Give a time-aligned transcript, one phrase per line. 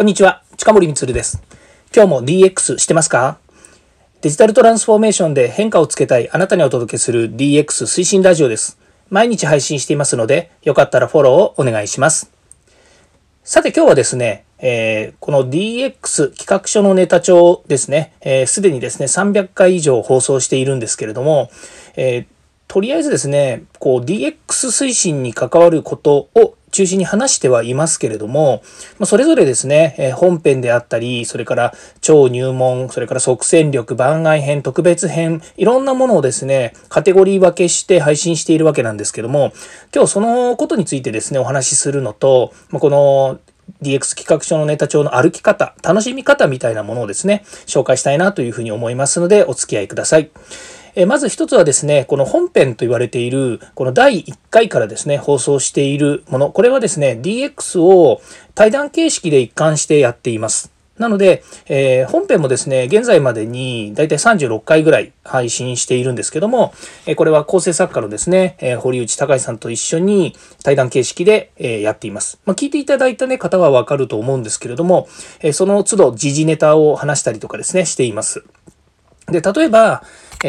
[0.00, 1.42] こんにちは、近森光です。
[1.94, 3.36] 今日も DX してますか？
[4.22, 8.78] デジタルトランスフォーメーションで変化をつけたいあなたにお届けする DX 推進ラジオです。
[9.10, 12.32] 毎日配信していますので、よかったらフォローをお願いします。
[13.44, 21.50] さて今日はですね、えー、この DX 企画書のネタ帳ですね、す、えー、で、にですね、300回以上放送しているんですけれども、
[21.96, 22.26] えー、
[22.68, 28.62] とりあえずですね、こう DX 推進に関わることを中心に話してはいますけれども、
[28.98, 39.52] まそれぞれですね、え本編であったり、それから超入門、それから即戦力、番外編、特別編、いろんなものをですね、カテゴリー分けして配信しているわけなんですけども、
[39.94, 43.38] 今日そのことについてですね、お話しするのと、まこの
[43.82, 50.30] DX 企画書のネタ帳の歩き方、楽しみ方みたいなものをですね、紹介したいなというふうに思いますので、お付き合いください。
[51.00, 58.20] えまず一つはですね、この本編と言われている、この第1回からですね、放送しているもの、これはですね、DX を
[58.54, 60.70] 対談形式で一貫してやっています。
[60.98, 66.74] なので、えー、本編もですね、現在までにだいたい36回ぐらい配信しているんですけども、
[67.06, 72.38] えー、これは構成作家のですね、えー、堀内隆さんと一緒に対談形式で、え、やっています。
[72.44, 75.08] まあ、聞いていただいた、ね、方はわかると思うんですけれども、
[75.40, 78.44] え、その都度時事ネタを話したりとかですね、しています。
[79.30, 80.02] で、例えば、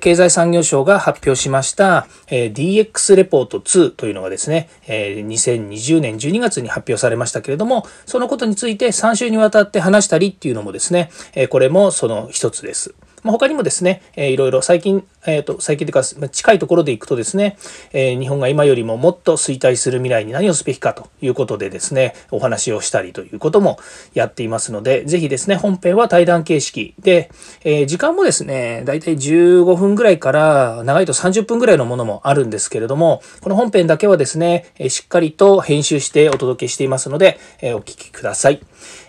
[0.00, 11.10] 経済産業省が発表しました DX レポート2というのがですね、2020年12月に発表されましたけれども、そのことについて3週にわたって話したりっていうのもですね、
[11.50, 12.94] これもその一つです。
[13.24, 17.56] まあ、他にもですね、えー、いろいろ最近、えっ、ー、と、最近というか、近いところでいくとですね、
[17.92, 23.78] えー、日本が今よりももっと衰退する未来に何をすべきかということでですね、お話をしたりということも
[24.12, 27.30] やっていますので、ぜひですね、本編は対談形式で、
[27.64, 38.60] えー、時間もですね、だいたい15分ぐらいから長いと30分ぐらいのものもあるんですけれども、この本編だけはですね、しっかりと編集してお届けしていますので、えお聞きください。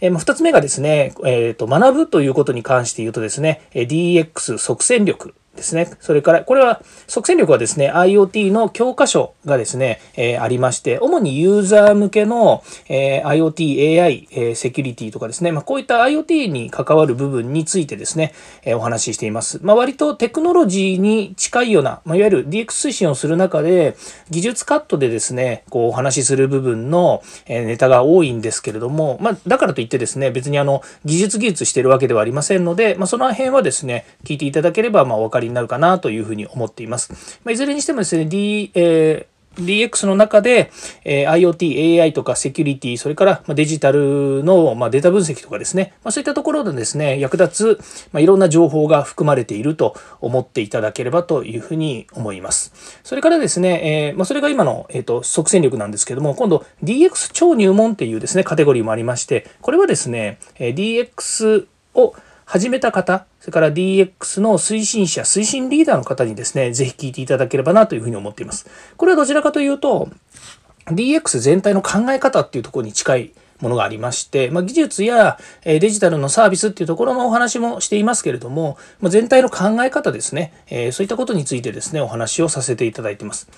[0.00, 5.34] えー、2つ目がですね、えーと、学ぶということに関して言うとですね、DX 即戦力。
[5.60, 5.90] ですね。
[6.00, 19.60] それから、これは、即戦力はですね、IoT の教科書がですね、えー、ありまして、主にユーザー向けの、えー、IoT、AI、えー、セキュリティとかですね、まあ、こういった IoT に関わる部分についてですね、えー、お話ししています。
[19.62, 23.96] まあ、割とテクノロジーに近いような、まあ、いわゆる DX 推進をする中で、
[24.30, 37.40] 技術カットでですね、こうお話しする部分の、えー、ネタが多いんですけれども、まあ、だからといってですね、別にあの、技術技術してるわけではありませんので、まあ、その辺はですね、聞いていただければ、まあ、お分かりになるかなというふうに思っています。
[37.44, 40.70] まあ、いずれにしてもですね、D、えー DX の中で、
[41.04, 53.00] え IoT、AI とかセキュリティ、それからデジタルの、まデータ分析とかですね、まそういったところでですね、役立つ、まいろんな情報が含まれていると思っていただければというふうに思います。
[53.02, 62.14] それからですね、えまそれが今の、えーと即戦力なんですけども、今度 DX 超入門っていうですね、カテゴリーもありまして、これはですね、DX を
[62.50, 68.68] 始めた方、それから DX の推進者、推進リーダーの方にですね、ぜひ聞いていただければなというふうに思っています。
[68.96, 70.08] これはどちらかというと、
[70.86, 83.48] DX 全体の考え方っていうところに近いものがありまして、まあ、技術やデジタルのサービスっていうところのお話もしていますけれども、まあ、全体の考え方ですね、えー、そういったことについてですね、お話をさせていただいています。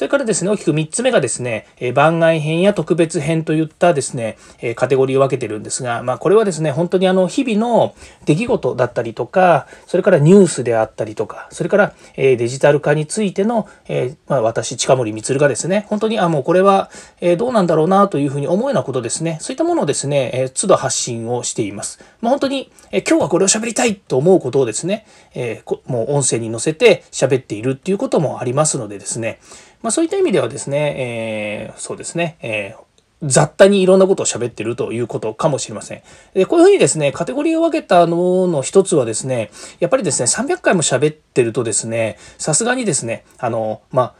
[0.00, 4.38] それからですね、大きく3つ目がですね、番外編や特別編といったですね、
[4.74, 7.94] カテゴリーを分けてるんですが、まあ、これはですね、本当にあの、日々の
[8.24, 13.68] 出来事だったりとか、それからニュースであったりとか、それから、デジタル化についての、
[14.26, 16.90] まあ、私、近森光がですね、本当に、あ、もうこれは、
[17.36, 22.02] どうなんだろうなというふうに思うようなことですね、そういったものをですね、え都度発信をしています。
[22.22, 25.04] まあ、本当に、今日はこれを喋りたいと思うことをですね、
[25.84, 29.40] もう音声に載せて喋っているっていうこともありますのでですね、
[29.82, 32.90] まあ、そういった意味ではですね、えー、そうですね、えー
[33.22, 36.02] 雑多にいろんなことを喋ってるということかもしれません。
[36.32, 44.14] で、こういうふうにですね、カテゴリーを分けたのの一つはですね、やっぱりですね、300回も喋ってるとですね、さすがにですね、あの、まあ、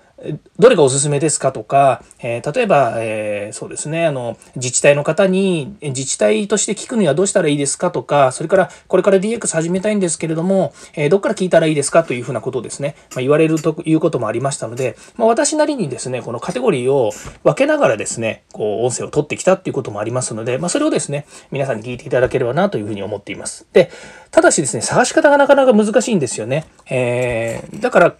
[0.58, 17.12] どれがおすすめですかとか、えー、例えば、えー、そうですね、あの、自治体の方に、自治体として聞くにはどうしたらいいですかとか、それから、これから DX 始めたいんですけれども、えー、どっから聞いたらいいですかというふうなことをですね、まあ、言われるということもありましたので、まあ、私なりにですね、このカテゴリーを
[17.42, 23.66] 分けながらですね、こう、音声を取ってきたっていうこともありますので、まあ、それをですね、皆さんに聞いていただければなというふうに思っています。
[23.72, 23.90] で、
[24.30, 26.66] ただしですね、探し方がなかなか難しいんですよね。
[26.90, 28.14] えー、だから、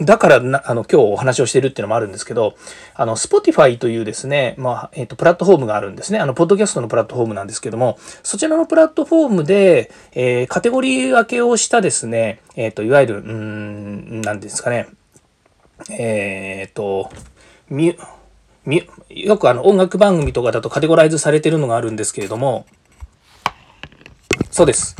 [0.00, 2.56] だからな、あの、今日お話をしてるっていうのもあるんですけど、
[2.94, 6.18] あの、Spotify というですね、まあ、えっ、ー、と、プラットフォームがあるんですね。
[6.18, 14.88] あの、ポッドキャストのプラットフォームなんですけども、そちらのプラットフォームで、えー、カテゴリー分けをしたですね、えっ、ー、と、いわゆる、うん、なんですかね、
[15.90, 17.10] えっ、と、
[17.68, 17.96] み、
[18.64, 22.66] み、よくあの、音楽番組とかだとカテゴライズされてるのがあるんですけれども、
[24.50, 24.96] そうです。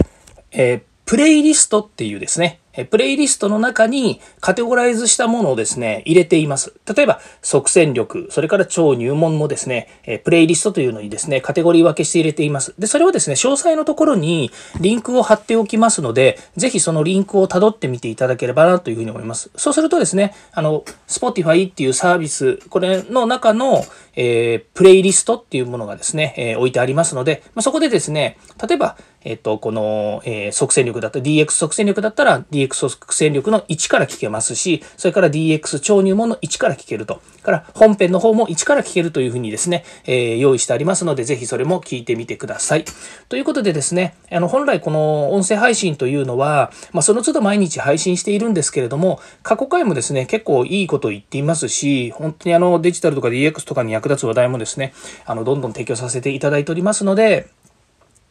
[0.52, 6.74] え、プレイリストっていうですね、プレイリストの中にカテゴライズしたものをですね、入れています。
[6.94, 12.74] 例えば、即戦力、それから超入門もですね、プレイリストというのにですね、カテゴリー分けして入れています。
[12.78, 14.50] で、それをですね、詳細のところに
[14.80, 19.50] リンクを貼っておきますので、ぜひそのリンクを辿ってみていただければなというふうに思います。
[19.56, 23.84] そうするとですね、あの、Spotify っていうサービス、これの中の、
[24.14, 28.96] えー、プレイリストっていうものがですね、えー、置いてありますので、まあ、そこでですね、例えば、
[29.26, 37.20] えっと、この、えー、即戦力だった DX 即戦力だったら DX 即戦力の1から聞けますし、それから DX 超入門の1から聞けると。
[37.42, 42.84] から本編の方も1から聞けるというふうにですね、えー、用意してありますので、ぜひそれも聞いてみてください。
[43.28, 54.92] ということでですね、あの、本来この音声配信というのは、まあ、その都度毎日配信しているんですけれども、過去回もですね、結構いいこと言っていますし、本当にあの、デジタルとか DX とかに役立つ話題もですね、
[55.24, 57.48] あの、どんどん提供させていただいておりますので、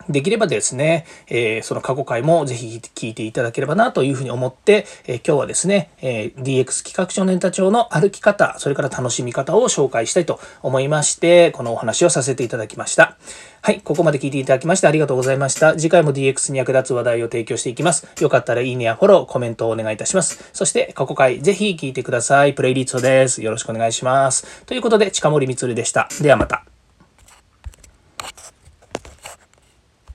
[0.10, 13.18] できればですね、えー、その過去回もぜひ聞いていただければなというふうに思って、えー、今日はですね、えー、DX 企画書ネタ帳の歩き方、それから楽しみ方を紹介したいと思いまして、このお話をさせていただきました。
[13.62, 15.74] はい、ここまで聞いていただきましてありがとうございました。
[15.76, 18.08] 次回も DX に役立つ話題を提供していきます。
[18.22, 20.52] よかったらいいねやフォロー、コメントをお願いいたします。
[20.54, 22.54] そして過去回ぜひ聞いてください。
[22.54, 23.42] プレイリストです。
[23.42, 24.64] よろしくお願いします。
[24.66, 26.08] ということで、近森光でした。
[26.22, 26.75] ではまた。